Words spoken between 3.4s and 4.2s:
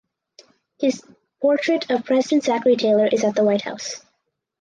White House.